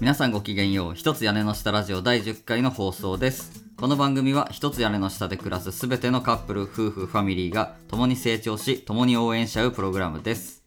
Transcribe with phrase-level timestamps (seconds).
[0.00, 0.94] 皆さんごきげんよう。
[0.94, 3.66] 一つ屋根の下ラジオ第10回の放送です。
[3.76, 10.64] この番組は一つ屋根の下で暮らすすべてのカップル夫婦ファミリーが共に成長し共に応援し合うプログラムです。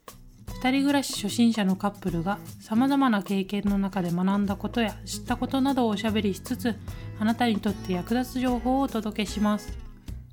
[0.62, 6.76] 二人暮らし初心者のカップルがさまざまな経験の中で学んだことや知ったことなどをおしゃべりしつつ
[7.18, 9.76] あなたにとって役立つ情報をお届けします。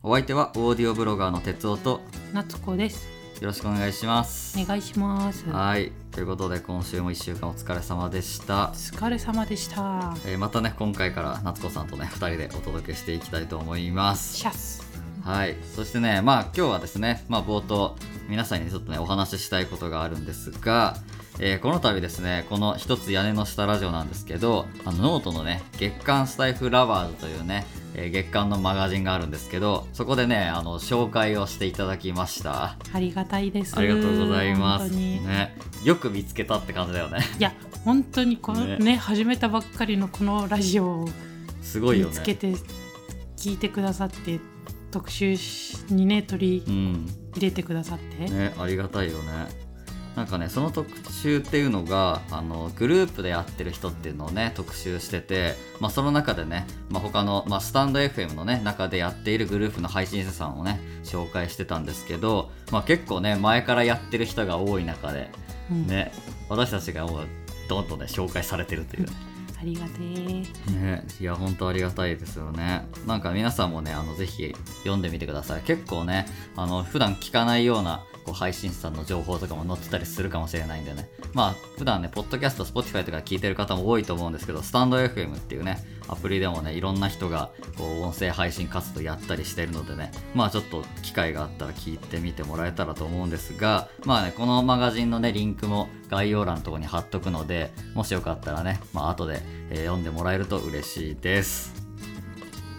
[0.04, 2.02] お相手はオーディオブロガーの哲夫と
[2.34, 3.08] 夏子です
[3.42, 4.56] よろしくお願いします。
[4.62, 5.44] お願いします。
[5.50, 5.92] おはい。
[6.12, 10.16] ということで今週も1週間お疲れ様でした、疲れ様でした。
[10.28, 14.38] えーまたね今回から夏子さんとね2人でお届けしていきたいと思います。
[14.38, 14.84] シャス。
[15.24, 15.56] はい。
[15.76, 17.96] そしてねまあ今日はですねまあ冒頭
[18.30, 20.96] 皆さんにちょっとねお話ししたいことがあるんですが、
[21.40, 32.78] えーこの度ですねこの一つ屋根の下ラジオなんですけどあのノートのね月刊スタイフラバーズというね、えー月刊のマガジンがあるんですけどそこでねあの紹介をしていただきました。
[32.94, 33.78] ありがたいです。
[33.78, 34.92] ありがとうございます。
[34.92, 35.56] ね。
[35.84, 37.20] よく見つけたって感じだよね。
[37.40, 37.54] いや
[37.86, 38.78] 本当にこのね。
[38.78, 41.10] ね始めたばっかりのこのラジオを
[41.62, 42.12] すごいよね。
[42.12, 42.54] 見つけて
[43.38, 44.40] 聞いてくださって
[44.92, 45.36] 特集
[45.90, 47.08] にね取りうん。
[47.34, 49.71] 入れてくださって、ねありがたいよね
[50.16, 65.32] なんかねその特集っていうのがあのグループでやってる人っていうのをね特集してて、まあ、その中でね、まあ、他の、まあ、スタンド FM のね中でやっているグループの配信者さんをね紹介してたんですけど、まあ、結構ね前からやってる人が多い中で
[65.72, 65.88] うん。
[65.88, 66.12] ね
[66.50, 67.28] 私たちがもう
[67.70, 69.06] どんどんね紹介されてるという。
[69.06, 72.88] ねありがてえね、いや本当ありがたいですよね。
[73.06, 75.62] なんか皆さんもねあのぜひ読んでみてください。
[75.62, 81.10] 結構ねあの普段聞かないようなこう配信者さんの情報とかも載ってたりするかもしれないんでね。
[81.34, 85.78] まあ普段ねポッドキャスト Spotify とか聞いてる方も多いと思うんですけどスタンド FM っていうね
[86.08, 90.12] アプリでもねいろんな人がこう音声配信活動やったりしてるのでね。
[90.36, 101.82] まあちょっと機会があったら聞いてみてもらえたらと思うんですがまあねこのマガジンのねリンクも概要欄のところに貼っとくのでもしよかったらねまあ後で、えー読んでもらえると嬉しいです。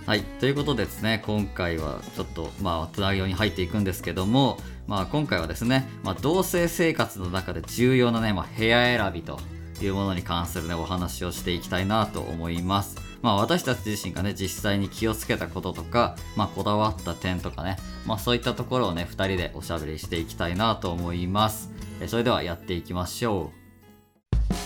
[0.07, 9.39] はいということでですね今回はちょっとまあつなぎように入っていくんですけどもまあ今回はですね、まあ、同性生活の中で重要なね、まあ、部屋選びと
[9.81, 12.97] いうものに関するねお話をしていきたいなと思います。
[13.23, 17.77] まあ私たち自身がね実際に気をつけたこととかまあこだわった点とかね
[18.07, 21.71] まあそういったところをね2人でおしゃべりしていきたいなと思います。
[22.07, 24.62] それではやっていきましょう。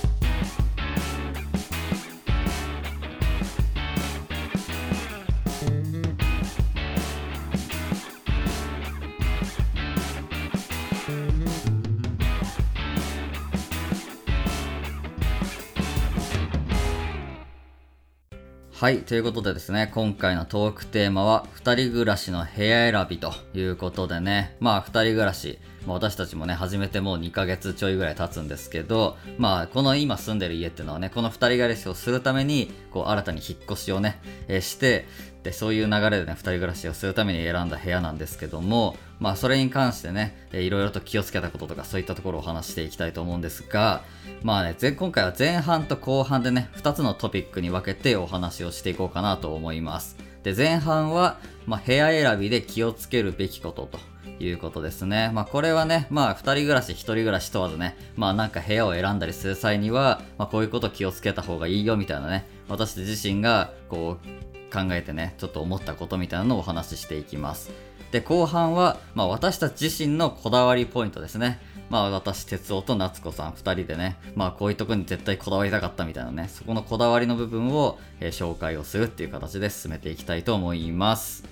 [18.86, 25.58] はい、ということでですね、今回のトークテーマは、2人暮らしの部屋選びということでね、まあ2人暮らし、
[25.88, 35.04] まあ、私たちもね、始めてもう2ヶ月ちょいぐらい経つんですけど、まあこの今住んでる家っていうのはね、この2人暮らしをするために、こう新たに引っ越しをね、えして、
[35.46, 44.02] で、そういう流れでね、二人暮らしをするために選んだ部屋なんですけども、まあそれに関してね、いろいろと気をつけたこととか、そういったところをお話していきたいと思うんですが、
[44.42, 50.16] まあね、今回は前半と後半でね、2つのトピックに分けてお話をしていこうかなと思います。
[50.42, 53.98] で、前半は、まあ、部屋選びで気をつけるべきことと
[54.42, 55.30] いうことですね。
[55.32, 67.70] まあ、これはね、まあ、2人暮らし、1人暮らし問わずね、まあ、なんか部屋を選んだりする際には、まあ、こういうこと気をつけた方がいいよみたいなね、私自身が、こう、考えてね、ちょっと思ったことみたいなのをお話ししていきます。
[68.12, 71.60] で、後半は、まあ、私たち自身のこだわりポイントですね。
[71.90, 81.44] まあ、私、哲夫と夏子さん2人でね、まあ、こういうとこに絶対こだわりたかったみたいなね、そこのこだわりの部分を、えー紹介をするっていう形で進めていきたいと思います。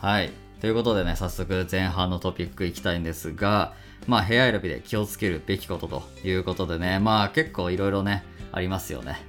[0.00, 0.30] はい。
[0.60, 3.74] ということでね、早速前半のトピックいきたいんですが、
[4.06, 9.20] まあ、部屋選びで気をつけるべきことということでね、まあ、結構いろいろね、ありますよね。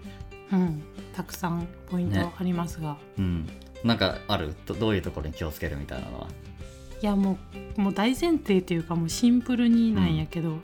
[0.52, 3.48] うんたくさんポイントねありますが、うん。
[3.84, 4.54] なんかある？
[4.66, 6.28] どどういうところに気をつけるみたいなのは？
[7.02, 7.38] いやも
[7.78, 10.58] うもう大前提というかもうシンプルになんやけど、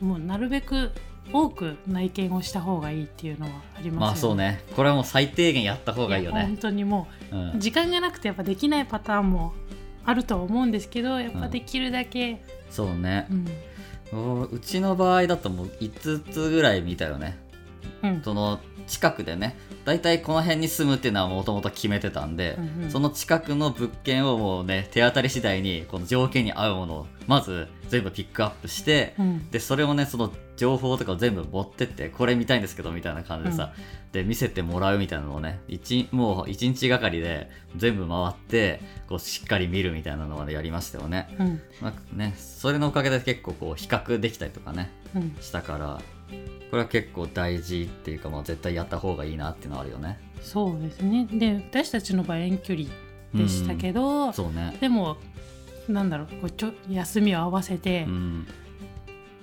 [0.00, 0.90] もうなるべく
[1.32, 3.98] 多く内見をした方がいいっていうのはありますよね。
[3.98, 4.62] まあそうね。
[4.76, 6.56] これはもう最低限やった方がいいよねや本。
[6.56, 7.36] 当にもう。
[7.36, 9.52] うん時間がなくてやっぱできないパターンも
[10.04, 13.34] あるとは思うんですけどやっぱできるだけ、そうねう。
[13.34, 13.46] ん
[14.10, 17.36] おうちの場合だともう5つぐらい見たよね。
[18.02, 18.58] うんその
[18.88, 22.90] 近くでね大体この辺に住むっていうのはもともと決めてたんで、うんうん。
[22.90, 29.50] その近くの物件をもうね手当たり次第にこの条件に合うものをまず全部ピックアップして、うん。
[29.50, 33.72] でそれをねその情報とかを全部持ってってこれ見たいんですけどみたいな感じでさ、
[34.12, 41.34] で見せてもらうみたいなのをね一もう1日がかりで全部回ってこうしっかり見るみたいなのはねやりましたよね。
[41.38, 41.60] うん。
[41.80, 45.36] なんかねそれのおかげで結構こう比較できたりとかねうん。
[45.40, 46.00] したから
[46.70, 50.18] これは結構大事っていうかもう絶対やった方がいいなっていうのはあるよね。
[50.40, 51.26] そうですね。
[51.30, 52.88] で私たちの場合遠距離
[53.34, 54.76] でしたけど、そうね。
[54.80, 55.16] でも
[55.88, 58.46] なんだろうこうちょ休みを合わせて、うん。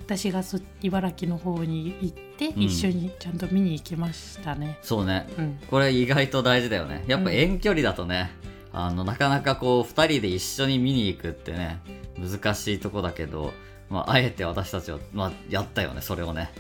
[0.06, 2.62] 私がそ茨城の方に行って、うん。
[2.62, 4.78] 一緒にちゃんと見に行きましたね。
[4.82, 5.28] そうね。
[5.38, 5.60] うん。
[5.70, 7.04] これ意外と大事だよね。
[7.08, 8.30] やっぱ遠距離だとね、
[8.78, 11.80] あのなかなかこう2人で一緒に見に行くってね
[12.20, 13.54] 難しいとこだけど、
[13.90, 16.52] まあ、あえて私たちは、まあ、やったよねそれをね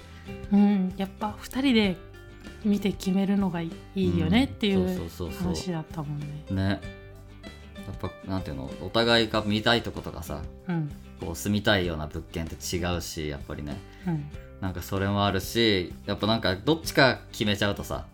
[0.51, 1.97] うん、やっぱ2人で
[2.63, 5.09] 見て決めるのがいいよねっていう。
[5.31, 6.25] 話だったもんね。
[6.49, 6.81] ね。
[7.87, 10.91] やっぱなんていうのお互いが見たいとことかさうん。
[11.19, 13.77] こう住みたいような物件って違うしやっぱりね。
[14.07, 14.25] うん。
[14.61, 18.05] なんかそれもあるしやっぱなんかどっちか決めちゃうとさ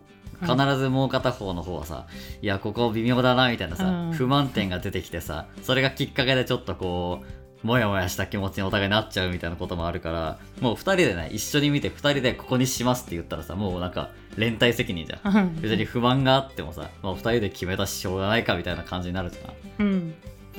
[0.42, 0.48] うん。
[0.48, 2.08] 必ずもう片方の方はさ、
[2.42, 4.13] いやここ微妙だなみたいなさ、うん。
[4.13, 15.38] 不満点が出てきてさそれがきっかけでちょっとこうモヤモヤした気持ちにお互いなっちゃうみたいなこともあるからもう2人でね一緒に見て2人でここにしますって言ったらさもうなんか連帯責任じゃん。
[15.38, 15.62] うん。
[15.62, 19.86] 別に不満があってもさ、まあ、2人で決めたししょうがないかみたいな感じになるじゃん。
[19.86, 20.13] うん。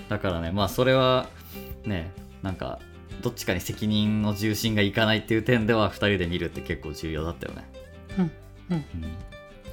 [0.09, 1.27] だからねまあそれは
[1.85, 2.13] ね
[2.43, 2.79] なんか
[3.23, 7.65] どっちかに責任の重心がいかないっていう点では2人で見るって結構重要だったよね、
[8.19, 8.31] うん。
[8.71, 8.77] うん。
[8.77, 8.85] うん。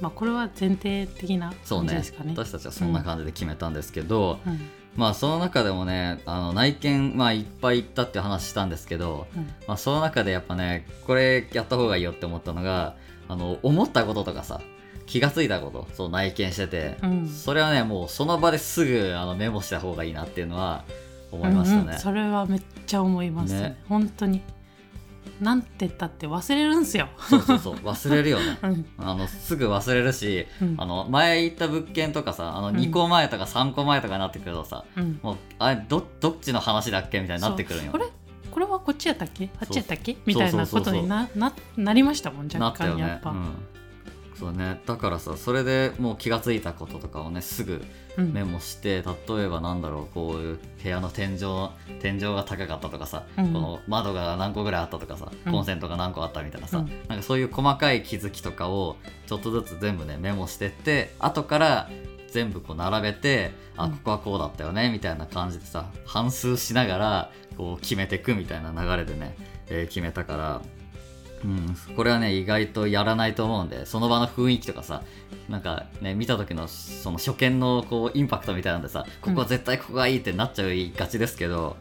[0.00, 2.32] まあこれは前提的なそうね感じですかね。
[2.36, 4.60] 私たちはそんな感じで決めたんですけど、うん
[4.96, 9.42] まあその中でもねあの内見まあいっぱい行ったって話したんですけど、うん。
[9.66, 12.96] まあ、その中でやっぱねこれやった方がいいよって思ったのが
[13.28, 14.60] あの思ったこととかさ
[15.06, 17.28] 気がついたことそう内見してて、うん。
[17.28, 20.84] それはねもうその場ですぐあのメモした方がいいなっていうのは
[21.32, 21.82] 思いましたね。
[21.82, 23.54] うんうんそれはめっちゃ思います。
[23.54, 23.60] ね。
[23.60, 24.42] ね本当に
[25.40, 27.74] なんて言ったって忘れるんすよ、そうそうそう。
[27.76, 28.58] 忘れるよね。
[28.62, 28.86] うん。
[28.98, 30.74] あのすぐ忘れるし、うん。
[30.78, 37.92] あの前行った物件とかさあのうん2個前とか3個前とかになってくるとさ、うん、もうあれどどっちの話だっけみたいになってくるんよ。
[37.92, 38.00] そう。
[38.00, 38.10] これ
[38.50, 39.48] これはこっちやったっけ？
[39.60, 40.12] あっちやったっけ？
[40.12, 40.16] う。
[40.26, 43.52] みたいなことになななりましたもんな若干やっぱ、うん、そう
[44.52, 44.80] ね。
[44.86, 47.84] だからさそれでもう気がついたこととかをねすぐ
[48.16, 48.32] うん。
[48.32, 51.70] メモして例えばなんだろうこういう部屋の天井
[52.00, 53.52] 天井が高かったとかさ、うん。
[53.52, 55.52] この窓が何個ぐらいあったとかさ、うん。
[55.52, 56.88] コンセントが何個あったみたいなさ、うん。
[57.08, 58.96] なんかそういう細かい気づきとかを
[59.26, 61.90] ちょっとずつ全部ねメモしてって後から
[62.32, 63.92] 全部こう並べて、あうん。
[63.92, 69.36] ここはこうだったよねみたいな感じでさ反数しながらこう決めていくみたいな流れでね、
[69.68, 70.79] えー決めたから。
[71.44, 75.02] うん、これはね意外とやらないと思うんでその場の雰囲気とかさ
[75.48, 81.76] なんかね見た時のその初見のこうインパクトみたいなんでさここは絶対ここがいいってなっちゃいがちですけど、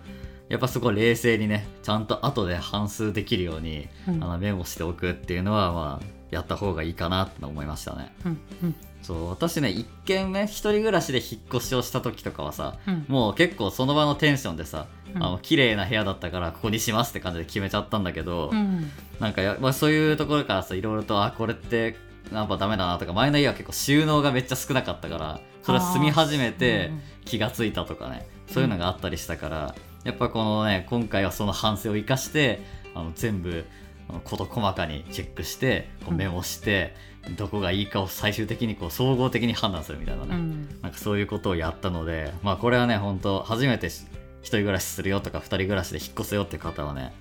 [0.48, 4.24] やっぱそこ冷静にねちゃんと後で反数できるように、うん。
[4.24, 8.14] あのメモしておくっていうのはまあやった方がいいかなって思いましたね。
[8.26, 13.06] うんうんそう私ね一軒目一人暮らしで引っ越しをした時とかはさうん。
[13.08, 15.24] もう結構その場のテンションでさ、うん。
[15.24, 18.92] あの綺麗な部屋だったからここにしますって感じで決めちゃったんだけど、うん。
[19.20, 21.96] なんかや、まあ、そういうところからさいろいろとあこれって
[22.32, 26.92] やっぱダメだなとか前の家は結構収納がめっちゃ少なかったからそれは住み始めて
[27.26, 32.62] 気がついたとかねそういうのがあったりしたから、やっぱこのね今回はその反省を生かして
[32.96, 33.66] あの全部
[34.24, 36.96] 事細かにチェックしてこうメモして、
[37.38, 40.70] どこがいいかを最終的にこう総合的に判断するみたいなね、うん。
[40.82, 44.06] なんかそういうことをやったのでまあこれはね本当初めてし
[44.42, 47.14] 一人暮らしするよとか二人暮らしで引っ越すよって方はね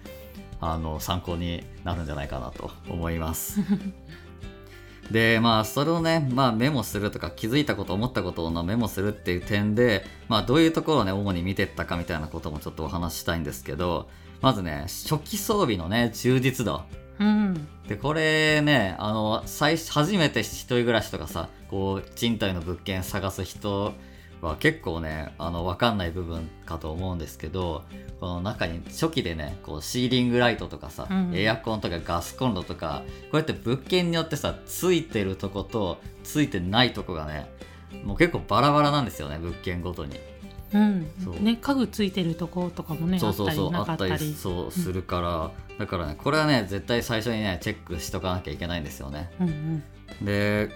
[0.60, 3.60] あの参考になるんじゃないかなと思います。
[5.10, 14.10] でまあそれをね、まあ、メモするとか気づいたこと思ったことをメモするっていう点で、まあ、どういうところをね主に見てったかみたいなこともちょっとお話ししたいんですけど
[14.42, 16.82] まずね初期装備のね充実度
[17.18, 23.94] うんでこれねあの最初初めて一人暮らしとかさこう賃貸の物件探す人
[24.40, 27.84] は結構ねあの分かんない部分かと思うんですけど
[28.20, 37.50] この中に初期でねこうシーリングライトとかさ、うんエアコンとかガスコンロとかこうやって物件によってさついてるとことついてないとこがね
[38.04, 40.18] もう結構バラバラなんですよね物件ごとに。
[40.72, 41.00] うん。
[41.40, 44.26] ね家具ついてるとことかもねそうそうそうああったりなかったり。
[44.26, 49.30] りそうするから、だからねこれはね絶対最初にねチェックしとかなきゃいけないんですよね。
[49.40, 49.82] うんうん。
[50.24, 50.70] で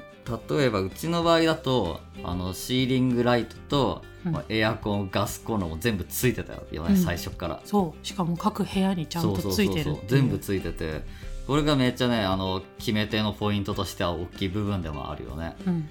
[0.48, 4.32] 例えばうちの場合だとあのシーリングライトと、うん。
[4.32, 6.96] まあエアコンガスコンロも全部ついてたよね、うん。
[6.96, 7.60] 最初から。
[7.64, 8.06] そう。
[8.06, 11.32] しかも各部屋にちゃんとついてる全部ついてて。
[11.44, 15.56] これがめっちゃねあの決め手のポイントとしては大きい部分でもあるよね。
[15.66, 15.88] うん、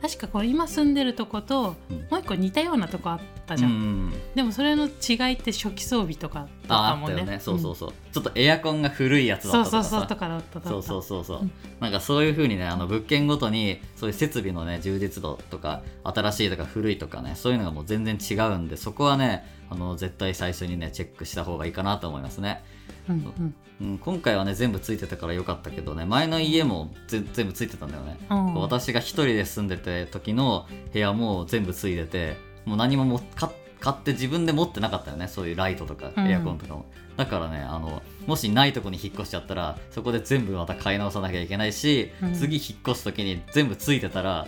[0.00, 1.96] 確かこれ今住んでるとこと、うん。
[2.10, 4.12] もう一個似たようなとこあったじゃん、うん。
[4.34, 7.20] でもそれの違いって初期装備とかあたもんね。
[7.20, 7.40] あったよね。
[7.40, 9.90] そうそうそう、ちょっとエアコンが古いやつうんそうだったとかさ。
[9.90, 11.50] そうそうとかだっただったそうそうそうそう、うん。
[11.80, 22.62] なんかそういう風にねあの物件ごとにそういう設備のね充実度とか新しいとか古いとかねそういうのがもう全然違うんでそこはねあの絶対最初にねチェックした方がいいかなと思いますね、
[23.08, 23.54] うんうん。
[23.78, 28.54] うん、今回はね全部ついてたからよかったけどね前の家もぜ全部ついてたんだよね、うん。
[28.54, 35.28] 私が一人で住んでて時の部屋も全部ついててもう何ももか買って自分で持ってなかったよね。
[35.28, 36.26] そういうライトとかうん。
[36.28, 42.34] エアコンとかも、だからねあのもしないとこに引っ越しちゃったらそこで全部また買い直さなきゃいけないし、うん。
[42.34, 44.46] 次引っ越す時に全部ついてたら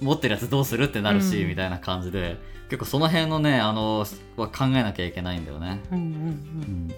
[0.00, 1.48] 持ってるやつどうするってなるし、うん。
[1.48, 2.36] みたいな感じで
[2.68, 6.88] 結構その辺のねあのは考えなきゃいけないんだよね、うんうんうん、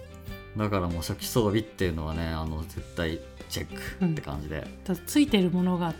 [0.57, 3.19] だからもう初期装備っていうのはねあの絶対
[3.49, 4.67] チェックって感じで、
[5.05, 5.93] ついてるものが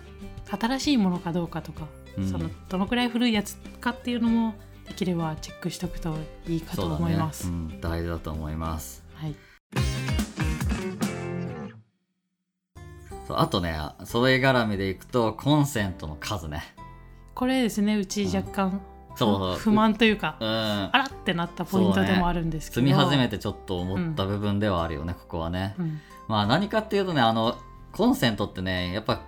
[0.60, 2.29] 新しいものかどうかとか、うん。
[2.29, 4.55] そのどのくらい古いやつかっていうのも
[4.88, 6.15] できればチェックしておくと
[6.48, 7.48] いいかと思います。
[7.48, 7.51] ね。
[7.51, 9.03] うん、大事だと思います。
[9.15, 9.36] はい、
[13.29, 16.63] あとねそれ絡みでいくとコンセントの数ね。
[17.36, 18.82] これですねうち若干、
[19.15, 19.58] そうそう。
[19.58, 20.48] 不満というか、うん。
[20.48, 26.00] あらってなったポイントでもあるんですけど、積み始めてちょっと思った部分ではあるよね、ここはね、うん。
[26.27, 27.58] まあ何かっていうとねあの
[27.91, 29.22] コンセントってねやっぱ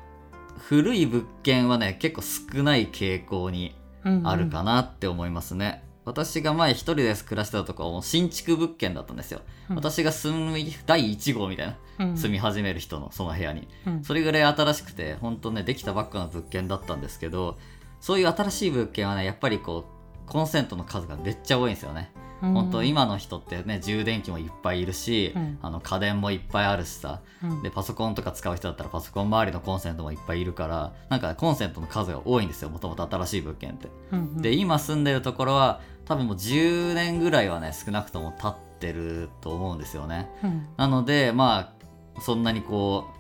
[0.58, 9.76] 古い物件はね結構少ない傾向にあるかなって思いますね、私が前一人で暮らしてたとこはもう新築物件だったんですよ、うん。
[9.76, 12.18] 私が住む第1号みたいな、うん。
[12.18, 13.68] 住み始める人のその部屋に。
[13.86, 14.04] うん。
[14.04, 17.58] それぐらい新しくて本当ねできたばっかの物件だったんですけど
[18.00, 19.86] そういう新しい物件はねやっぱりこ
[20.26, 25.60] うコンセントの数がめっちゃ多いんですよね、うん本当今の人ってね充電器もいっぱいいるし、うん。
[25.62, 27.22] あの家電もいっぱいあるしさ。
[27.44, 27.62] うん。
[27.62, 33.90] でパソコンとか使う人だったらパソコン周りのコンセントもいっぱいいるからなんかコンセントの数が多いんですよもともと新しい物件って。
[34.12, 34.42] うんうん。
[34.42, 40.30] で今住んでるところは多分もう10年ぐらいはね少なくとも経ってると思うんですよね。
[40.44, 40.68] うん。
[40.78, 41.74] なのでま
[42.18, 43.20] あそんなにこう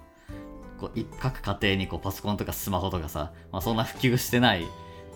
[0.80, 4.66] こうい各家庭にこうパソコンとかスマホとかさ、まあ、そんな普及してない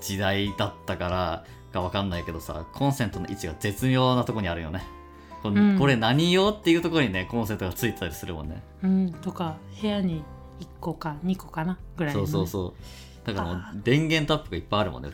[0.02, 4.84] 時代だったからかわかんないけどさコンセントの位置が絶妙なとこにあるよね。
[5.42, 5.78] こ,、うん。
[5.78, 8.64] これ何用っていうところにねコンセントがついてたりするもんね。
[8.84, 10.24] うん、とか部屋に
[10.62, 12.22] 1個か2個かなぐらいの。
[12.22, 13.28] ね、そうそうそう。
[13.28, 15.10] だから電源タップがいっぱいあるもんね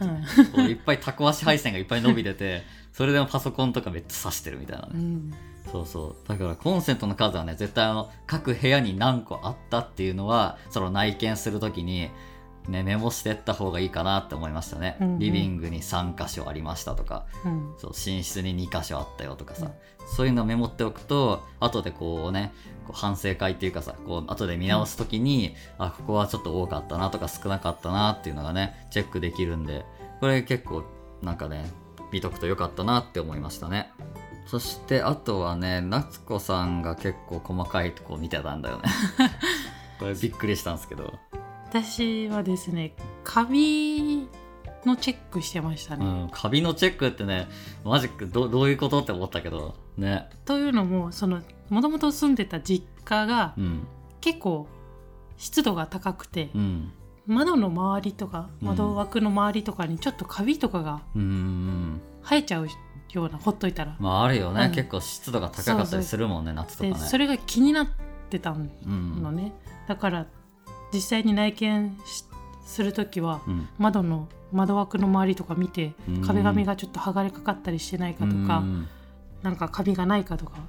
[0.55, 0.65] うん。
[0.65, 4.91] いっぱいタコ足配線がいっぱい伸びててそれでもパソコンとかめっちゃ挿してるみたいなね。
[4.95, 5.33] うん。
[5.71, 6.27] そうそう。
[6.27, 12.09] だからコンセントの数はね絶対あの各部屋に何個あったっていうのはその内見するときに、
[12.67, 15.19] ね、メモしてった方がいいかなって思いましたね、うんうん。
[15.19, 17.73] リビングに3箇所ありましたとかうん。
[17.77, 20.07] そう寝室に2箇所あったよとかさ、うん。
[20.07, 22.53] そういうのをメモっておくと後でこうね
[22.85, 29.85] こう反省会っていうかさこう後で見直すときに、あここはちょっと多かったなとか少なかったなっていうのがねチェックできるんで
[30.19, 30.83] これ結構
[31.21, 31.69] なんかね
[32.11, 33.91] 見とくとよかったなって思いましたね。
[34.47, 38.83] そしてあとはね夏子さんが結構細かいとこ見てたんだよね。
[39.99, 41.13] これびっくりしたんですけど、
[41.69, 44.27] 私はですねカビ
[44.85, 47.47] のチェックしてましたね、うん、カビのチェックってね
[47.83, 50.29] マジックどどういうことって思ったけどね。
[50.45, 53.87] というのもそのもともと住んでた実家がうん。
[54.21, 54.67] 結構
[55.37, 56.91] 湿度が高くて、うん。
[57.25, 58.67] 窓の周りとかうん。
[58.69, 61.99] 窓枠の周りとかにちょっとカビとかが生
[62.31, 62.67] えちゃう
[63.11, 64.71] ようなほっといたら、まああるよね、うん。
[64.71, 66.95] 結構湿度が高かったりするもんね夏とかね。
[66.95, 67.87] でそれが気になっ
[68.31, 69.21] てたうん。
[69.21, 69.53] のね、
[69.87, 70.25] だから
[70.93, 72.23] 実際に内見し
[72.69, 73.67] する時はうん。
[73.79, 76.21] 窓の窓枠の周りとか見てうん。
[76.21, 78.87] 壁紙がちょっと剥がれかかったりしてないかとか、うん。
[79.41, 80.59] なんかカビがないかとか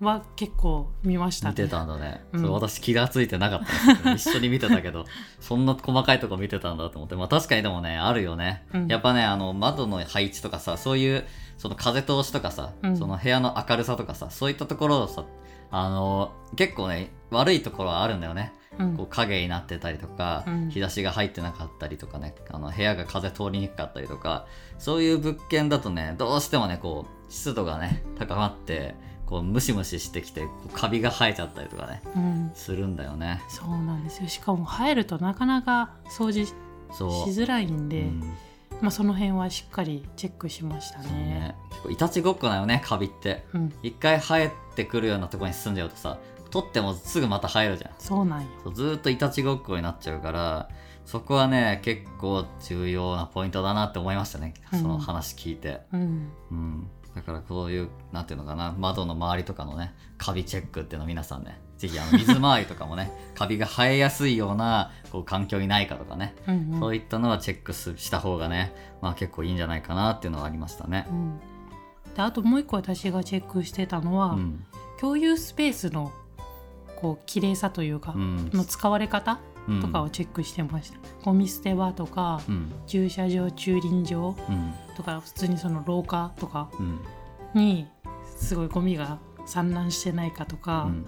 [0.00, 1.50] は結構見ましたね。
[1.52, 2.40] 見てたんだね、うん。
[2.40, 5.04] それ私気がついてなかった一緒に見てたけど
[5.40, 7.16] そんな細かいとこ見てたんだと思って。
[7.16, 8.86] まあ確かにでもねあるよね、うん。
[8.86, 11.24] やっぱねあの窓の配置とかさそういう
[11.58, 12.96] その風通しとかさ、うん。
[12.96, 15.24] その部屋の明るさとかさそういったところをさ
[15.72, 18.52] あの結構ね悪いところはあるんだよね。
[18.56, 18.61] うん
[18.96, 20.70] こう影になってたりとか、うん。
[20.70, 24.46] 日差しが入ってなかったりとかねあの部屋が風通りにくかったりとか
[24.78, 28.94] そういう物件だとねどうしてもねこう湿度がね高まって
[29.26, 32.50] こうムシムシしてきてカビが生えちゃったりとかねうん。
[32.54, 33.42] するんだよね。
[33.48, 34.28] そうなんですよ。
[34.28, 36.54] しかも入るとなかなか掃除し
[37.30, 38.20] づらいんで、うん。
[38.80, 41.08] まあ、その辺はしっかりチェックしましたね。
[41.08, 41.56] ね。
[41.70, 43.44] 結構いたちごっこだよねカビって。
[43.54, 46.18] うん、一回生えてくるようなところに住んじゃうとさ
[46.52, 47.92] 取ってもすぐまた生えるじゃん。
[47.98, 48.48] そうなんよ。
[48.62, 50.68] そうずーっといたちごっこになっちゃうから
[51.06, 54.52] そこはね結構重要なポイントだなって思いましたね。
[54.70, 54.80] うん。
[54.82, 56.90] その話聞いて、うん、うん。
[57.14, 66.80] だからこういうなんていうのかな窓の周りとかのねカビチェックっていうのを皆さんねぜひあの水回りとかもね カビが生えやすいようなこう環境にないかとかね、うんうん。
[66.80, 71.06] そういったのはチェックすした方がね、まあ、結構いいんじゃないかなっていうのはありましたね。
[71.10, 71.14] う。
[71.14, 71.40] ん。
[72.14, 74.66] であともう一個私がチェックしてたのは、うん。
[75.00, 76.12] 共有スペースの
[77.02, 78.50] こう綺麗さというか、うん。
[78.54, 79.80] の使われ方うん。
[79.80, 82.72] とかをチェックしてました、ゴミ捨て場とか、うん。
[82.86, 84.74] 駐車場駐輪場うん。
[84.96, 87.00] とか普通にその廊下とかうん。
[87.54, 87.86] に
[88.36, 91.06] すごいゴミが散乱してないかとか、うん。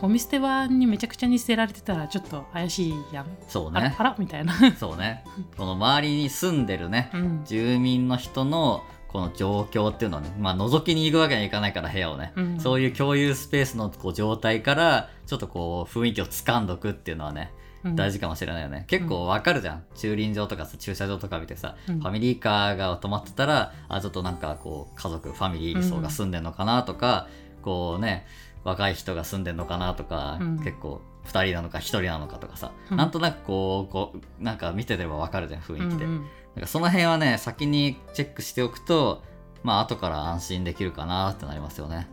[0.00, 3.80] ゴミ捨て場にめちゃくちゃに捨てられてたらちょっと怪しいやん、そうね。
[3.80, 5.24] あらあらみたいな、そうね。
[5.56, 7.42] この周りに住んでるねうん。
[7.44, 12.60] 住民の人のこの状況っていうのはね、まあ覗きに行くわけにはいかないから部屋をね、うん。
[12.60, 17.50] そういう共有スペースのこう状態からちょっとこう雰囲気を掴んどくっていうのはね
[17.84, 17.96] うん。
[17.96, 19.84] 大事かもしれないよね、結構わかるじゃん。
[19.94, 22.00] 駐輪場とかさ駐車場とか見てさ、うん。
[22.00, 27.28] ファミリーカーが止まってたらあちょっとなんかこう家族ファミリー層が住んでんのかなとか、
[27.62, 28.26] こうね
[28.64, 30.58] 若い人が住んでんのかなとか、うん。
[30.58, 32.96] 結構2人なのか1人なのかとかさ、うん。
[32.98, 36.26] なんとなくこうこうなんか見てればわかるじゃん雰囲気で、うんうん
[36.58, 39.22] なんかその辺はね先にチェックしておくと
[39.62, 42.08] まあ後から安心できるかなってなりますよね、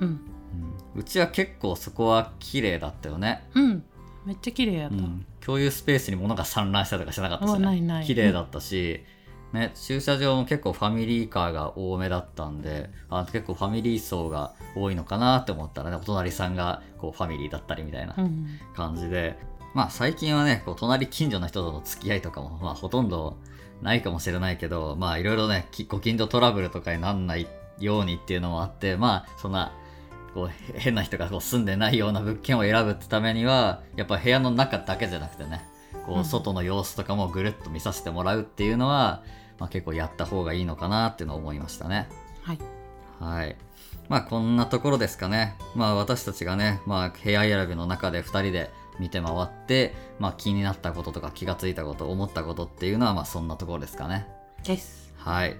[0.00, 0.08] うん。
[0.94, 3.84] うん、うちは結構そこは綺麗だったよね、うん。
[4.26, 8.04] めっちゃ綺麗やった、うん、共有スペースに物が散乱したりとかしなかったし、あないね、ない。
[8.04, 9.04] 綺麗だったし、
[9.52, 18.58] ね、駐車場も結構ファミリーカーが多めだったんであ結構ファミリー層が多いのかなって思ったらねお隣さんがこうファミリーだったりみたいなうん。
[18.74, 19.36] 感じで、
[19.72, 23.36] まあ最近はねこう隣近所の人との付き合いとかも、まあ、ほとんど
[23.82, 27.46] ないかもしれないけどまあいろいろねきご近所トラブルとかになんない
[27.78, 29.72] ようにっていうのもあってまあそんな
[30.32, 35.64] こうへ変な人がこう住んでないような物件を選ぶってためにはやっぱ部屋の中だけじゃなくてね
[36.06, 39.22] こううん外の様子とかもぐるっと見させてもらうっていうのは、
[39.58, 42.08] まあ、結構やった方がいいのかなっていうのを思いましたね。
[42.42, 42.58] はい
[43.20, 43.56] はい。
[44.08, 45.56] まあこんなところですかね。
[45.74, 54.26] まあ私たちがね、まあ部屋選びの中で2人で見て回って、まあ気になったこととか気がついたこと、思ったことっていうのはまあそんなところですかね。
[54.64, 55.56] ですはい。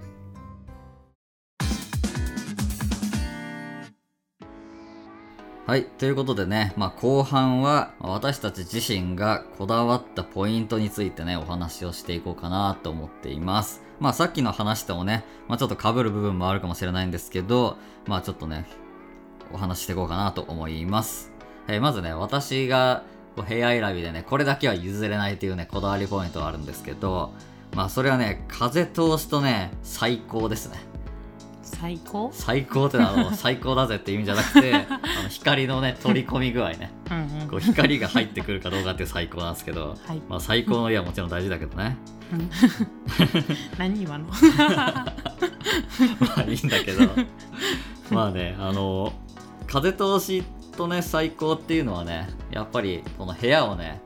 [5.67, 5.85] はい。
[5.85, 13.81] ということでね、まあ後半はまあ私たち自身がこだわったポイントについてね、お話をしていこうかなと思っています。
[13.99, 18.67] まあさっきの話ともね、まあちょっと被る部分もあるかもしれないんですけど、まあちょっとね、
[19.51, 21.31] お話ししていこうかなと思います。
[21.67, 23.01] えーまずね、私が
[23.43, 27.33] 部屋選びでね、これだけは譲れないっていうね、こだわりポイントがあるんですけど、
[27.73, 30.77] まあそれはね、風通しとね、最高ですね。
[31.61, 32.29] 最高？
[32.31, 36.91] 最高ってのは 最高だぜっていう意味じゃなくて、 あの光のね、取り込み具合ね。
[37.49, 41.97] こう光が入ってくるかどうかっていう最高なんですけど、はい、まあ最高の家はもちろん大事だけどね。
[42.31, 42.49] うん
[43.77, 44.25] 何今の？
[44.25, 44.35] ま
[46.37, 47.09] あいいんだけど、
[48.09, 49.13] まあね、あの、
[49.67, 50.43] 風通し
[50.75, 54.01] とね、最高っていうのはね、やっぱりこの部屋をね、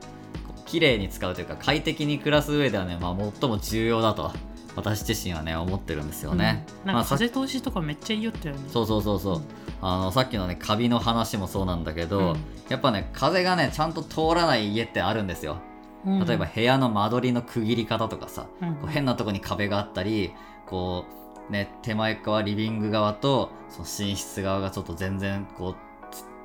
[0.66, 4.32] 綺麗に使うというか快適に暮らす上ではね、まあ最も重要だと、
[4.76, 6.64] 私自身はね、思ってるんですよね。
[6.82, 6.86] うん。
[6.86, 9.36] なんまあさか風通しとかめっちゃいいよったよねそうそうそうそう。
[9.36, 9.42] うん。
[9.82, 12.36] あのさっきのねカビの話もそうなんだけど、うん。
[12.68, 15.58] やっぱね風がねちゃんと通らない家ってあるんですよ。
[16.06, 16.24] うん。
[16.24, 18.74] 例えば部屋の間取りの区切り方とかさ、うん。
[18.76, 20.32] こう変なとこに壁があったり
[20.66, 21.04] こ
[21.48, 25.89] うね手前側リビング側とその寝室側がちょっと全然こう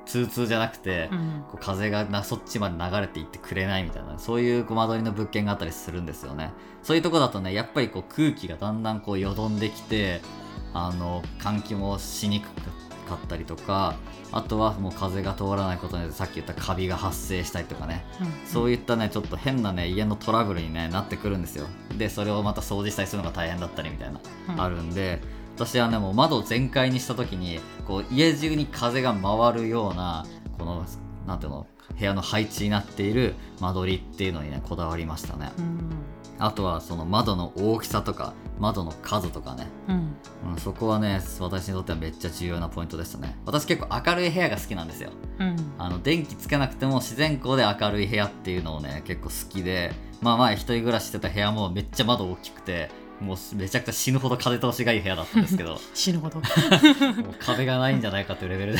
[0.06, 1.44] つ通々じゃなくて、うん。
[1.50, 6.52] こう風がなそっちまで流れていってくれないみたいなそういうこう間取りの物件があったりするんですよね。
[6.82, 10.20] そういうとこだとねやっぱりこう空気がだんだんこうよどんできて
[10.72, 12.48] あの換気もしにく
[13.06, 13.94] かったりとか
[14.32, 18.04] あとはもう風が通らないことによってさっき言ったカビが発生したりとかね。
[18.20, 18.46] うん。
[18.46, 21.66] そういったねちょっと変なね家のトラブルに、ね、なってくるんですよ。
[21.96, 24.60] でそれをまた掃除したりするのが大変だったりみたいな、うん。
[24.60, 25.20] あるんで
[25.56, 30.26] 私はねもう窓を全開にした時にこう家中に風が回るような
[30.58, 30.84] この
[31.26, 31.66] なんていうの
[31.98, 35.52] 部屋の配置になっている間取りっていうのにねこだわりましたね。
[35.58, 35.90] うん。
[36.38, 40.16] あとはその窓の大きさとか窓の数とかね、うん。
[40.52, 43.38] うん、そこはね私にとってはめっちゃ重要なポイントですね。
[43.46, 45.10] 私結構明るい部屋が好きなんですよ。
[45.38, 45.56] うん。
[45.78, 55.74] あの電気つけなくても自然光で明るい部屋っていうのをね結構好きでまあ前一人暮らししてた部屋もめっちゃ窓大きくてもうめちゃくちゃ死ぬほど風通しがいい部屋だったんですけど。
[55.74, 56.38] も 死ぬほど。
[56.40, 56.42] う
[57.38, 58.78] 壁がないんじゃないかというレベルで。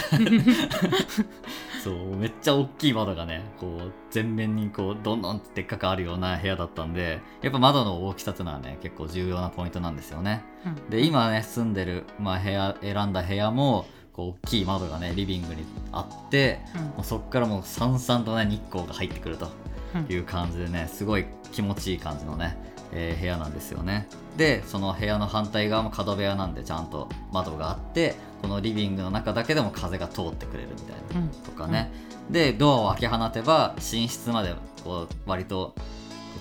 [1.83, 10.43] そうめっちゃ大きい窓がねこう全面にこうどんどんってでっかくあるような部屋だったんでやっぱ窓の大きさっていうのはね結構重要なポイントなんですよね。
[10.65, 10.91] うん。
[10.91, 16.61] で今ね住んでる、まあ、部屋選んだ部屋もこう大きい窓がねリビングにあって
[16.97, 19.49] もうそこからもうさんさんとね日光が入ってくると
[19.95, 20.13] うん。
[20.13, 22.57] いう感じでねすごい気持ちいい感じのね
[22.93, 24.09] えー部屋なんですよね。
[24.37, 31.91] でその部屋の反対側も角部屋なんでちゃんと窓があってこのリビングの中だけでも風が通ってくれるみたいなうんとかね、
[32.31, 35.83] でドアを開け放てば寝室までこう割とこ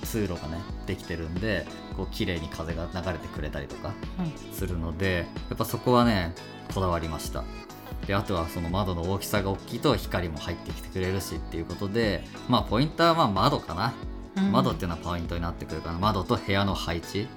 [0.04, 4.54] う通路がねできてるんでこう綺麗に風が流れてくれたりとかうん。
[4.54, 6.34] するのでやっぱそこはね
[6.74, 7.44] こだわりました。
[8.06, 14.15] であとはその窓の大きさが大きいと光も入ってきてくれるしっていうことでまあポイントはまあ窓かな、うん
[14.52, 16.00] 窓っていうのはポイントになってくるかな。
[16.00, 17.22] 窓と部屋の配置。
[17.22, 17.28] うん。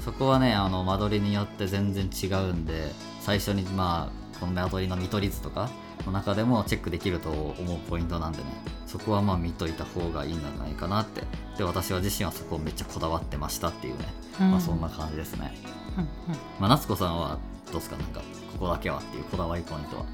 [0.00, 2.90] そこはねあの間取りによって全然違うんで
[3.20, 5.70] 最初にまあこの間取りの見取り図とか
[6.04, 8.44] の中でもチェックできると思うポイントなんでね。
[8.86, 11.22] そこはまあ見といた方がいいんじゃないかなって。
[11.56, 14.06] で私は自身はそこをめっちゃこだわってましたっていうね、
[14.40, 14.50] うん。
[14.50, 15.54] まあそんな感じですね。
[15.96, 16.08] うんうん。
[16.58, 17.96] まあ夏子さんはどうですか？
[17.96, 18.24] なんかこ
[18.58, 20.04] こだけはっていうこだわりポイントは。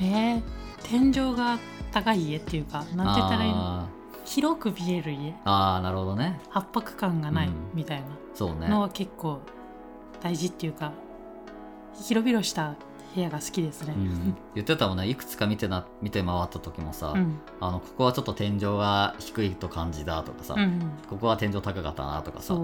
[0.00, 0.42] えー、
[0.84, 1.58] 天井が
[1.90, 3.56] 高い家っていうかなんて言ったらいいの？
[3.56, 3.88] あ
[4.26, 5.30] 広く見える家。
[5.30, 6.40] ーあーなるほどね。
[6.52, 7.54] 圧迫感がないうん。
[7.74, 8.02] みたい
[8.34, 8.62] そうね。
[8.62, 9.40] なのは結構
[10.20, 10.92] 大事っていうか
[11.94, 12.74] 広々した
[13.14, 13.94] 部屋が好きですね。
[13.96, 13.98] う。
[14.00, 15.08] ん、言ってたもんね。
[15.08, 17.38] いくつか見てな見て回った時もさ、うん。
[17.60, 20.80] あのここはちょっと天井が低いと感じだとかさ、うんうん。
[21.08, 22.54] ここは天井高かったなとかさ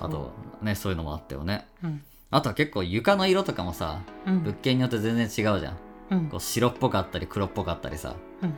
[0.00, 1.66] あとねそういうのもあったよね。
[1.82, 2.02] うん。
[2.30, 4.42] あとは結構床の色とかもさうん。
[4.42, 5.76] 物件によって全然違うじゃん。
[6.10, 6.28] うん。
[6.28, 8.52] こう白っぽかったり黒っぽかったりさうん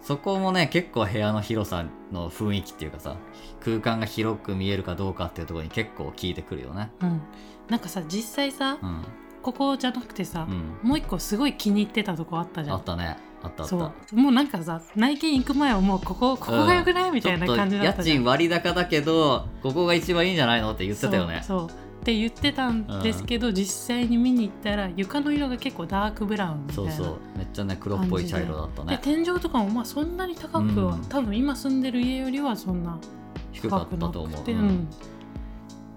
[0.00, 3.16] そこもね結構部屋の広さの雰囲気っていうかさ
[3.60, 6.90] 空間が広く見えるかどうかっていうところに結構効いてくるよね。
[7.00, 7.22] うん。
[7.68, 9.04] なんかさ実際さうん。
[9.42, 10.88] ここじゃなくてさうん。
[10.88, 12.76] もう一個すごい気に入ってたとこあったじゃん。
[12.76, 13.16] あったね。
[13.42, 13.76] あったあった。
[13.76, 14.16] そう。
[14.16, 17.96] もうなんかさ内見行く前はもうここここがよくないみたいな感じだったじゃん。
[17.96, 21.42] ちょっと家賃割高だけどここが一番いいんじゃないのって言ってたよね。
[21.44, 27.18] そうって言ってたんですけど、実際に見に行ったら床の色が結構ダークブラウンみたいなそうそう。
[27.36, 28.90] めっちゃね黒っぽい茶色だったで。
[28.90, 31.04] ね天井とかもまあそんなに高くは、うん。
[31.06, 32.96] 多分今住んでる家よりはそんな
[33.50, 34.68] 低かったと思う、ううん。
[34.68, 34.88] ん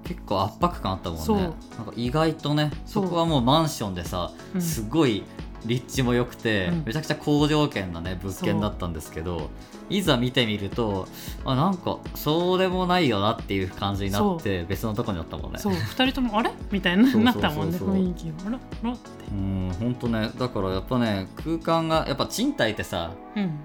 [0.03, 1.43] 結構圧迫感あったもんね。
[1.77, 4.61] なんか意外とねそこはもうマンションでさうん。
[4.61, 5.23] すごい
[5.63, 6.83] 立地も良くて、うん。
[6.87, 9.51] めちゃくちゃ好条件なね物件だったんですけど
[9.89, 11.07] いざ見てみると
[11.45, 15.59] あなんかそうでもないよなっていう感じになって別のとこにあったもんね。
[15.59, 15.73] そう。
[15.73, 16.51] 2人ともあれ？
[16.71, 18.47] みたいなそうそうなったもんね雰囲気が。
[18.47, 19.09] あらあらって。
[19.31, 20.29] うんほんとね。
[20.37, 23.59] だからやっぱね空間がやっぱ賃貸ってさうん。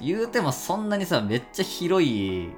[0.00, 2.50] 言うてもそんなにさめっちゃ広い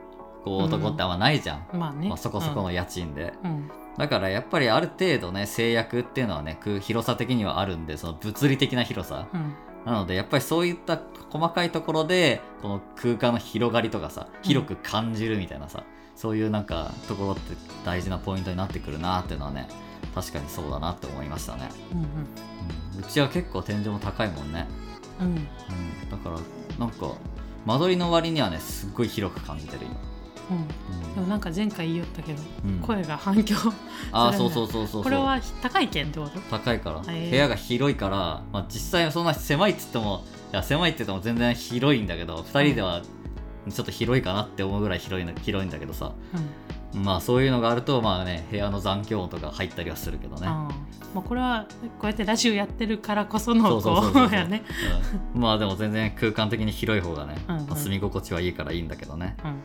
[0.45, 3.71] こうとこってあんまないじゃん、まあね、まあ、そこそこの家賃で、うん。
[3.97, 9.29] だからやっぱりある程度ね制約っていうのはね空広さ的にはあるんでその物理的な広さ。
[9.33, 15.85] うんなのでやっぱりそういった細かいところでこの空間の広がりとかさ広く感じるみたいなさ、
[16.17, 19.69] そういうなんかところって大事なポイントになってくるなっていうのはね
[20.15, 22.07] 確かにそうだなって思いましたね、うんうん、
[23.01, 24.67] うちは結構天井も高いもんね、
[25.21, 25.33] うんうん。
[25.35, 26.39] うん、だから
[26.79, 27.15] なんか
[27.65, 29.95] 間取りの割にはねすっごい広く感じてる今、
[30.51, 31.15] うん。
[31.15, 32.71] でもなんか前回言いよったけど、うん。
[32.75, 33.55] うん声が反響
[34.13, 35.03] ああそうそうそうそうそう。
[35.05, 36.41] これは高い件ってこと？
[36.51, 37.31] 高いから、へー。
[37.31, 43.03] 部屋が広いから、まあ、実際そんな狭いっつってもいや狭いって言っても全然広いんだけど2人では
[43.71, 46.13] ちょっと広いかなって思うぐらい広いの広いんだけどさ。
[46.35, 47.05] うん。
[47.05, 50.49] まあそういうのがあるとまあね部屋の残響音とか入ったりはするけどね。
[50.49, 50.75] あー。
[51.15, 51.67] まあ、これは
[51.99, 54.29] こうやってラジオやってるからこそのそうそうこそうそう。
[54.29, 54.63] うやね、
[55.35, 55.41] うん。
[55.41, 57.67] まあでも全然空間的に広い方がね、うんうん。
[57.69, 59.37] まあ住み心地はいいからいいんだけどね。
[59.45, 59.63] うん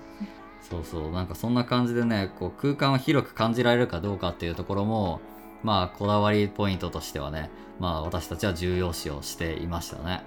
[0.62, 1.12] そうそう。
[1.12, 5.22] なんかそんな感じでねこう空間を広く感じられるかどうかっていうところも
[5.63, 10.24] まあこだわりポイントとしてはねまあ私たちは重要視をしていましたね。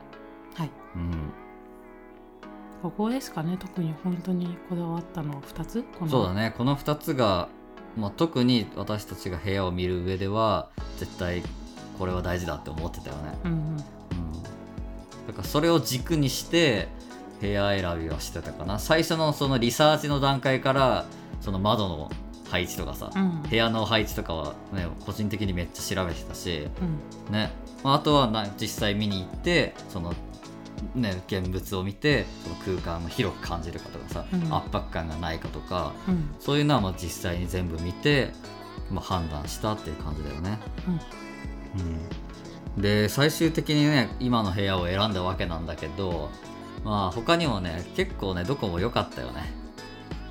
[0.54, 0.70] はい。
[0.96, 1.12] うん。
[2.82, 3.92] ここですかね特に。
[4.04, 5.82] 本当にこだわったのは2つ？
[5.82, 6.54] このそうだね。
[6.56, 7.48] この2つが、
[7.96, 11.42] まあ、特に私たちが部屋を見る上では絶対
[11.98, 13.58] これは大事だって思ってたよね、うんうん。
[13.58, 16.86] うん、だからそれを軸にして
[17.40, 18.78] 部屋選びはしてたかな。
[18.78, 21.06] 最初のそのリサーチの段階から
[21.40, 22.10] その窓の
[22.50, 23.42] 配置とかさ、うん。
[23.42, 26.68] 部屋の配置とかはね個人的にめっちゃ調べてたし
[27.28, 27.32] うん。
[27.32, 27.50] ね、
[27.84, 30.14] まあ、あとはな実際見に行ってその
[30.94, 34.42] ね現物を見てその空間を広く感じるかとかさ、うん。
[34.54, 36.30] 圧迫感がないかとかうん。
[36.40, 38.32] そういうのはまあ実際に全部見て、
[38.90, 40.58] まあ、判断したっていう感じだよね。
[42.76, 46.30] うん、で最終的にね今の部屋を選んだわけなんだけど
[46.84, 49.52] まあ他にもね結構ねどこも良かったよね。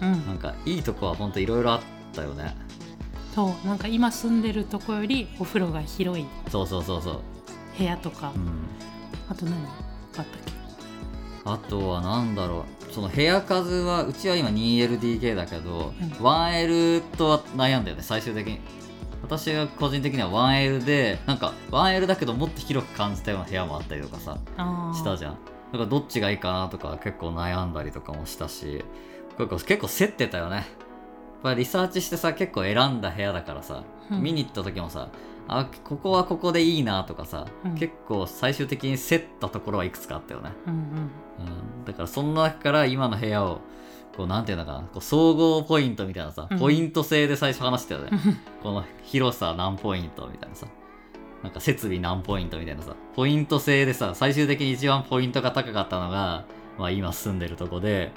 [0.01, 0.25] うん。
[0.25, 1.81] なんかいいとこはほんといろいろあっ
[2.13, 2.55] たよね。
[3.36, 3.67] そう。
[3.67, 7.21] なんか今住んでるとこよりお風呂が広いそうそうそうそう。
[7.77, 8.67] 部屋とか、うん。
[9.29, 9.75] あと何があっ
[10.13, 10.31] たっけ？
[11.45, 12.93] あとはなんだろう。
[12.93, 16.07] その部屋数はうちは今 2LDK だけど、うん。
[16.07, 18.60] 1L とは悩んだよね最終的に。
[19.23, 24.38] 私が個人的には 1L でなんか 1L だけどもっと広く感じたような部屋もあったりとかさ
[24.95, 25.38] したじゃん
[25.71, 28.86] だからどっちがいいかなとか結構悩んだりとかもしたし
[29.38, 30.65] 結構結構競ってたよね。
[31.43, 34.21] ぱリサーチしてさ結構選んだ部屋だからさ、うん。
[34.21, 35.10] 見に行った時もさ
[35.47, 37.75] あここはここでいいなとかさ、うん。
[37.75, 40.80] 結構最終的に競ったところはいくつかあったよね、うんうん。
[40.80, 40.82] う
[41.82, 43.62] ん、だからその中から今の部屋を
[44.15, 46.60] こうなんていうのかなこう総合ポイントみたいなさ、うん。
[46.60, 48.10] ポイント制で最初話したよね、
[48.63, 50.67] この広さ何ポイントみたいなさ
[51.43, 56.45] なんか設備何ポイントみたいなさポイント制でさ最終的に一番ポイントが高かったのが、
[56.78, 58.12] まあ、今住んでるとこで、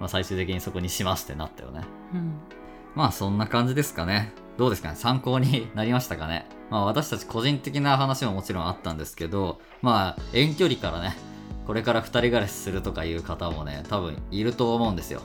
[0.00, 1.82] まあ、最終的にそこにしますってなったよね。
[2.14, 2.34] うん。
[2.94, 4.32] まあそんな感じですかね。
[4.56, 4.94] どうですかね？
[4.96, 6.46] 参考になりましたかね？
[6.70, 11.16] まあ私たち個人的な話ももちろんあったんですけどまあ遠距離からね
[11.66, 15.22] これから2人暮らしするとかいう方もね多分いると思うんですよ。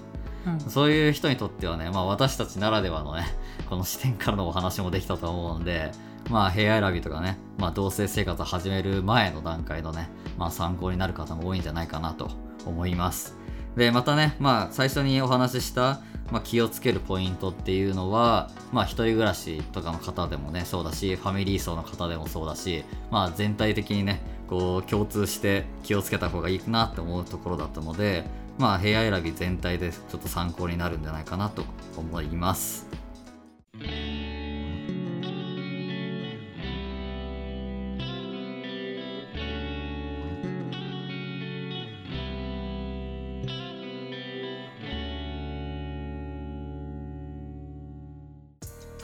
[0.48, 0.60] うん。
[0.60, 3.26] そういう人にとってはね、まあ私たちならではのね、
[3.70, 5.92] この視点からのお話もできたと思うんで、
[6.30, 12.30] まあ部屋選びとかね、まあ同棲生活を始める前の段階のね、まあ参考になる方も多いんじゃないかなと
[12.66, 13.36] 思います。
[13.76, 16.02] で、またね、まあ最初にお話しした、
[16.32, 28.26] まあ気をつけるポイントっていうのは、まあ一人暮らしとかの方でもね、そうだし、ファミリー層の方でもそうだし、まあ全体的にね、こう共通して気をつけた方がいいなって思うところだったので、
[28.58, 31.64] まあ部屋選び全体でちょっと参考になるんじゃないかなと
[31.98, 32.88] 思います。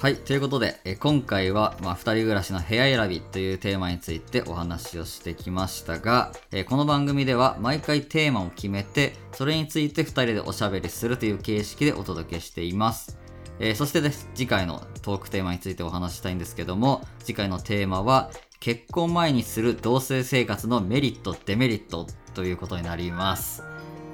[0.05, 13.17] はい、ということで、え今回は、まあ、2人暮らしの部屋選びというテーマについてお話をしてきましたが、えこの番組では毎回テーマを決めて、それについて2人でおしゃべりするという形式でお届けしています。
[13.57, 23.63] えーそしてです次回のトークテーマについてお話したいんですけども、次回のテーマは、結婚前にする同棲生活のメリット、デメリットということになります。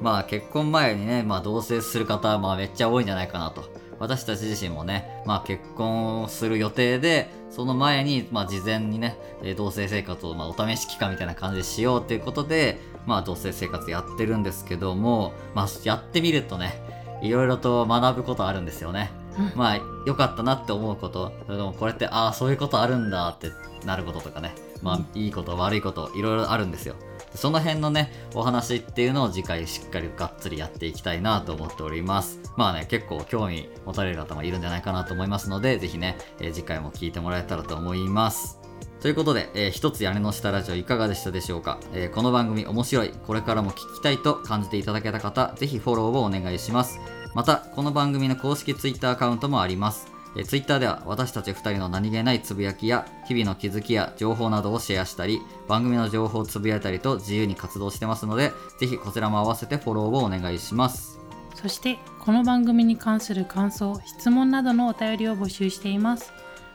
[0.01, 3.90] まあ結婚前にね、まあ同棲する方はまあめっちゃ多いんじゃないかなと。
[4.01, 16.81] 私たち自身もね、まあ結婚をする予定で、その前に、まあ事前にね、えー同棲生活をまあお試し期間みたいな感じでしようっていうことで、まあ同棲生活やってるんですけども、まあやってみるとね、
[17.21, 19.11] いろいろと学ぶことあるんですよね。
[19.37, 23.51] うんまあ良かったなって思うこと、それともこれって、ああ、そういうことあるんだって
[23.85, 26.95] なることとかね、まあいいこと悪いこと、いろいろあるんですよ。
[27.35, 32.39] その辺のね、お話っていうのを次回しっかりがっつりやっていきたいなと思っております。
[32.57, 38.59] まあね、結構興味持たれる方もいるんじゃないかなと思いますので、ぜひね、えー次回も聞いてもらえたらと思います。
[39.01, 46.99] ということで、えー一つ屋根の下ラジオいかがでしたでしょうか、えーこの番組面白い、これからも聞きたいと感じていただけた方、ぜひフォローをお願いします。
[47.33, 50.10] また、この番組の公式 Twitter アカウントもあります。
[50.35, 61.19] えー Twitter では私たち2人の何気ないつぶやきや日々の気づきや情報などをシェアしたり番組の情報をつぶやいたりと自由に活動してますのでぜひこちらも合わせてフォローをお願いします。
[61.55, 66.31] そしてこの番組に関する感想質問などのお便りを募集しています。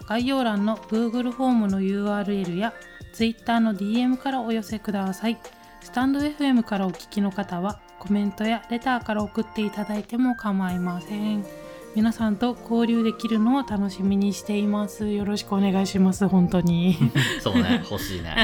[0.07, 2.73] 概要欄の Google フォームの URL や
[3.13, 5.39] Twitter の DM からお寄せください。
[5.81, 11.66] スタンド FM からお聞きの方はコメントやレターから送っていただいても構いません。
[11.97, 15.09] 皆さんと交流できるのを楽しみにしています。
[15.09, 16.29] よろしくお願いします。
[16.29, 16.95] 本当に。
[17.41, 17.83] そうね。
[17.91, 18.37] 欲しいね。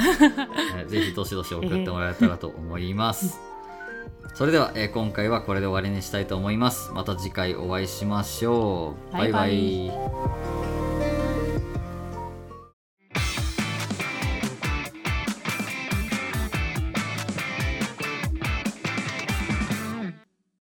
[0.80, 3.38] え ーぜひどしどし送ってもらえたらと思います、
[4.32, 6.92] それでは、えー今回はこれで終わりにしたいと思います。
[6.94, 9.12] また次回お会いしましょう。
[9.12, 9.50] バイバイ。
[9.50, 9.94] バイバ
[10.58, 10.61] イ